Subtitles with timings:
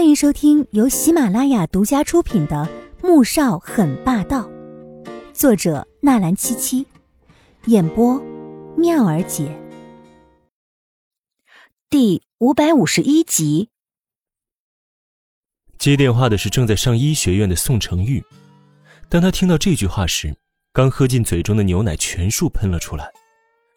[0.00, 2.66] 欢迎收听由喜马拉雅独家出品的
[3.06, 4.48] 《穆少很霸道》，
[5.34, 6.86] 作者纳兰七七，
[7.66, 8.18] 演播
[8.78, 9.54] 妙儿姐，
[11.90, 13.68] 第五百五十一集。
[15.76, 18.24] 接电话的是正在上医学院的宋成玉，
[19.10, 20.34] 当他听到这句话时，
[20.72, 23.06] 刚喝进嘴中的牛奶全数喷了出来。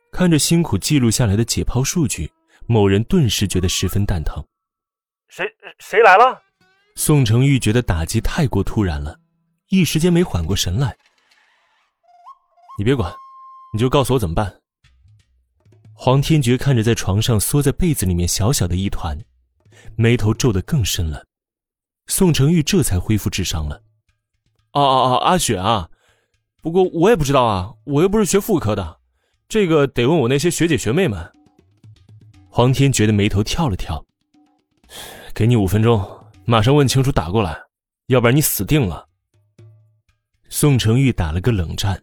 [0.10, 2.32] 看着辛苦记录下来的解剖数据，
[2.66, 4.42] 某人顿时觉得十分蛋疼。
[5.36, 6.40] 谁谁来了？
[6.94, 9.20] 宋成玉觉得打击太过突然了，
[9.70, 10.96] 一时间没缓过神来。
[12.78, 13.12] 你别管，
[13.74, 14.62] 你就告诉我怎么办。
[15.92, 19.18] 黄天觉看着在床上缩在被子里面小小的一团，
[19.96, 21.26] 眉头皱得更深了。
[22.06, 23.82] 宋成玉这才恢复智商了。
[24.74, 25.90] 哦哦哦，阿雪啊，
[26.62, 29.00] 不过我也不知道啊，我又不是学妇科的，
[29.50, 31.28] 这个得问我那些学姐学妹们。
[32.52, 34.06] 黄天觉的眉头跳了跳。
[35.34, 36.00] 给你五分钟，
[36.46, 37.58] 马上问清楚打过来，
[38.06, 39.08] 要不然你死定了。
[40.48, 42.00] 宋成玉打了个冷战，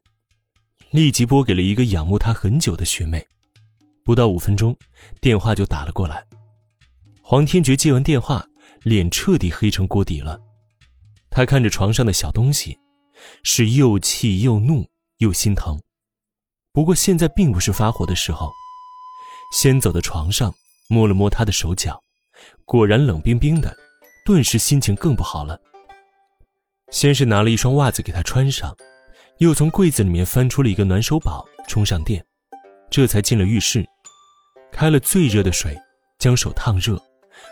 [0.91, 3.25] 立即拨给了一个仰慕他很久的学妹。
[4.05, 4.77] 不到五分钟，
[5.21, 6.27] 电话就打了过来。
[7.23, 8.45] 黄天觉接完电话，
[8.83, 10.37] 脸彻底黑成锅底了。
[11.31, 12.77] 他看着床上的小东西，
[13.45, 14.85] 是又气又怒
[15.19, 15.81] 又心疼。
[16.73, 18.51] 不过现在并不是发火的时候，
[19.55, 20.53] 先走到床上，
[20.89, 22.03] 摸了摸他的手脚。
[22.65, 23.77] 果然冷冰冰的，
[24.25, 25.61] 顿时心情更不好了。
[26.91, 28.77] 先是拿了一双袜子给他穿上，
[29.39, 32.25] 又从柜子里面翻出了一个暖手宝，充上电，
[32.91, 33.87] 这才进了浴室，
[34.73, 35.77] 开了最热的水，
[36.19, 37.01] 将手烫热，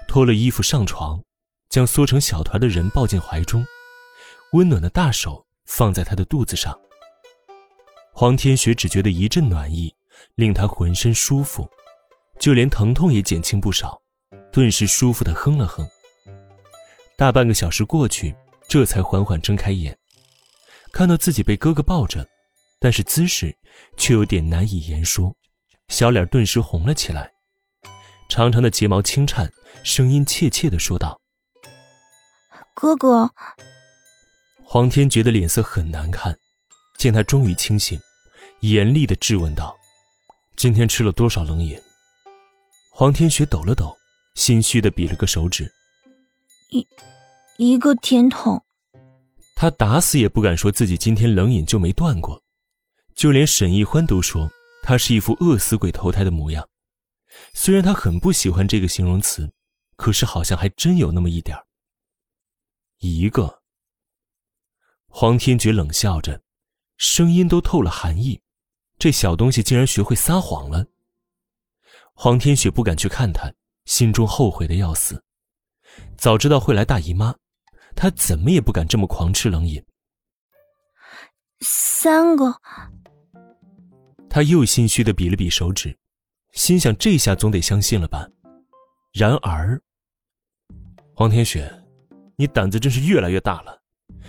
[0.09, 1.23] 脱了衣服上床，
[1.69, 3.65] 将缩成小团的人抱进怀中，
[4.53, 6.77] 温暖的大手放在他的肚子上。
[8.13, 9.95] 黄天雪只觉得一阵暖意，
[10.35, 11.69] 令他浑身舒服，
[12.41, 14.03] 就连疼痛也减轻不少。
[14.59, 15.89] 顿时舒服的哼了哼。
[17.17, 18.35] 大半个小时过去，
[18.69, 19.97] 这才缓缓睁开眼，
[20.91, 22.27] 看到自己被哥哥抱着，
[22.81, 23.57] 但是姿势
[23.97, 25.33] 却有点难以言说，
[25.87, 27.31] 小脸顿时红了起来，
[28.29, 29.49] 长长的睫毛轻颤，
[29.85, 31.21] 声音怯怯的说道
[32.75, 33.31] ：“哥哥。”
[34.67, 36.37] 黄天觉得脸色很难看，
[36.99, 37.97] 见他终于清醒，
[38.63, 39.79] 严厉的质问道
[40.59, 41.81] ：“今天吃了多少冷饮？”
[42.91, 43.97] 黄天雪抖了抖。
[44.39, 45.69] 心虚的比了个手指，
[46.71, 46.87] 一
[47.57, 48.65] 一个甜筒。
[49.57, 52.41] 他打死也不敢说自己今天冷饮就没断过，
[53.17, 54.49] 就连沈奕欢都说
[54.81, 56.69] 他是一副饿死鬼投胎的模样。
[57.53, 59.53] 虽然他很不喜欢这个形容词，
[59.97, 61.59] 可是好像还真有那么一点
[63.01, 63.61] 一个。
[65.09, 66.41] 黄天觉冷笑着，
[66.97, 68.41] 声音都透了寒意。
[69.01, 70.87] 这小东西竟然学会撒谎了。
[72.15, 73.53] 黄天雪不敢去看他。
[73.89, 75.25] 心中后悔的要死，
[76.19, 77.35] 早知道会来大姨妈，
[77.97, 79.83] 他怎么也不敢这么狂吃冷饮。
[81.61, 82.55] 三个，
[84.29, 85.99] 他又心虚的比了比手指，
[86.53, 88.29] 心想这下总得相信了吧。
[89.15, 89.81] 然而，
[91.15, 91.73] 黄天雪，
[92.37, 93.83] 你胆子真是越来越大了，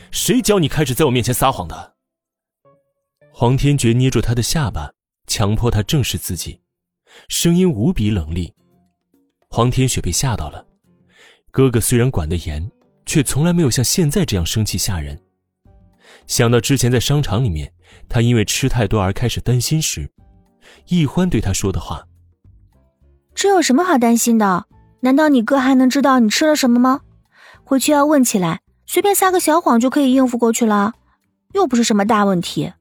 [0.09, 1.97] 谁教你开始在我面前撒谎的？
[3.33, 4.93] 黄天觉捏住他的下巴，
[5.27, 6.61] 强迫他正视自己，
[7.27, 8.55] 声音无比冷厉。
[9.51, 10.63] 黄天雪被吓到了，
[11.49, 12.71] 哥哥虽然管得严，
[13.05, 15.19] 却从来没有像现在这样生气吓人。
[16.27, 17.73] 想到之前在商场里面，
[18.07, 20.07] 他因为吃太多而开始担心时，
[20.87, 22.05] 易欢对他说的话
[23.33, 24.65] ：“这有什么好担心的？
[25.01, 27.01] 难道你哥还能知道你吃了什么吗？
[27.63, 30.93] 回去要问起来，随便撒个小谎就可以应付过去了，
[31.53, 32.71] 又不是什么大问题。”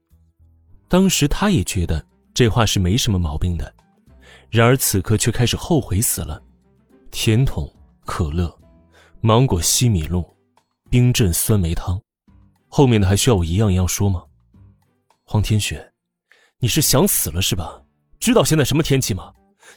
[0.87, 2.05] 当时他也觉得
[2.35, 3.73] 这话是没什么毛病的，
[4.51, 6.43] 然而此刻却开始后悔死了。
[7.11, 7.71] 甜筒、
[8.05, 8.57] 可乐、
[9.21, 10.37] 芒果西米露、
[10.91, 12.01] 冰镇酸梅汤，
[12.69, 14.25] 后面的还需要我一样一样说吗？
[15.25, 15.93] 黄天雪，
[16.59, 17.83] 你是想死了是吧？
[18.19, 19.33] 知道现在什么天气吗？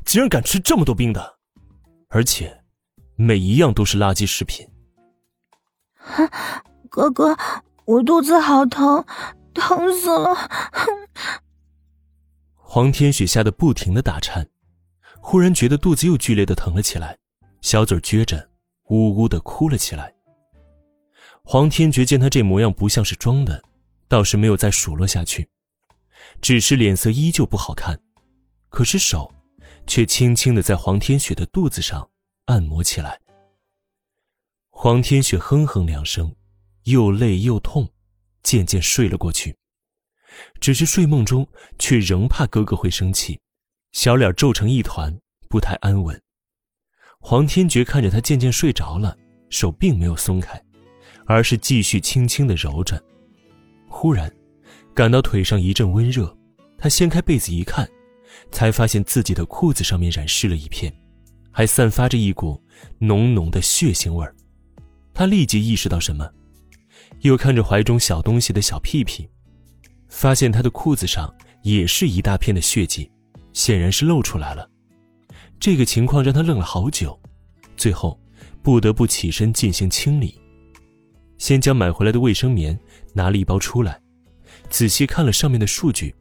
[0.06, 1.38] 竟然敢吃这么多冰的，
[2.10, 2.64] 而且
[3.16, 4.68] 每一样都是垃圾食品。
[6.90, 7.38] 哥哥，
[7.86, 9.04] 我肚子好疼，
[9.54, 10.36] 疼死了！
[12.56, 14.50] 黄天雪吓得不停的打颤，
[15.20, 17.18] 忽然觉得肚子又剧烈的疼了起来。
[17.62, 18.50] 小嘴撅着，
[18.90, 20.14] 呜呜的哭了起来。
[21.44, 23.64] 黄天觉见他这模样不像是装的，
[24.08, 25.48] 倒是没有再数落下去，
[26.42, 28.00] 只是脸色依旧不好看，
[28.70, 29.32] 可是手，
[29.88, 32.10] 却轻轻的在黄天雪的肚子上
[32.46, 33.20] 按摩起来。
[34.70, 36.36] 黄天雪哼哼两声，
[36.84, 37.88] 又累又痛，
[38.42, 39.56] 渐渐睡了过去。
[40.60, 41.48] 只是睡梦中，
[41.78, 43.40] 却仍怕哥哥会生气，
[43.92, 45.16] 小脸皱成一团，
[45.50, 46.20] 不太安稳。
[47.24, 49.16] 黄天觉看着他渐渐睡着了，
[49.50, 50.62] 手并没有松开，
[51.26, 53.02] 而是继续轻轻的揉着。
[53.88, 54.30] 忽然，
[54.94, 56.36] 感到腿上一阵温热，
[56.78, 57.88] 他掀开被子一看，
[58.52, 60.92] 才发现自己的裤子上面染湿了一片，
[61.52, 62.62] 还散发着一股
[62.98, 64.36] 浓浓的血腥味儿。
[65.14, 66.28] 他立即意识到什么，
[67.20, 69.30] 又看着怀中小东西的小屁屁，
[70.10, 71.32] 发现他的裤子上
[71.62, 73.12] 也是一大片的血迹，
[73.54, 74.68] 显然是露出来了。
[75.62, 77.18] 这个情况让他愣了好久，
[77.78, 78.20] 最后
[78.64, 80.36] 不得不起身进行清理。
[81.38, 82.78] 先将买回来的卫生棉
[83.14, 84.02] 拿了一包出来，
[84.72, 86.16] 仔细看了上面的数据，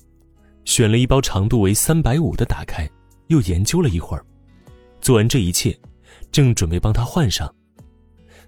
[0.67, 2.87] 选了一包长度为三百五的打开，
[3.29, 4.23] 又研究了一会儿。
[5.01, 5.75] 做完这一切，
[6.31, 7.51] 正准备帮他换上，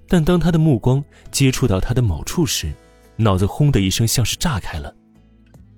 [0.07, 2.71] 但当他的目光接触到他的某处时，
[3.17, 4.95] 脑子轰的一声像是炸开了，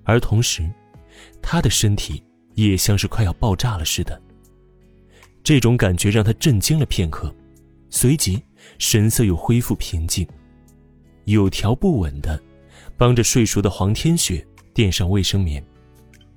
[0.03, 0.69] 而同时，
[1.41, 2.21] 他的身体
[2.55, 4.21] 也像是快要爆炸了似的。
[5.45, 7.31] 这种感觉让他震惊了片刻，
[7.91, 8.41] 随即
[8.79, 10.27] 神色又恢复平静，
[11.25, 12.41] 有条不紊的
[12.97, 14.43] 帮着睡熟的黄天雪
[14.73, 15.63] 垫上卫生棉，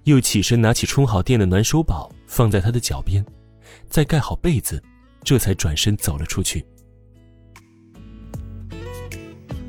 [0.04, 3.24] 又起身拿起充好电的暖手宝放在他的脚边，
[3.88, 4.82] 再盖好被子，
[5.24, 6.62] 这才转身走了出去。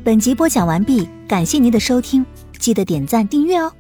[0.03, 2.25] 本集播讲完毕，感谢您的收听，
[2.57, 3.73] 记得点赞订阅哦。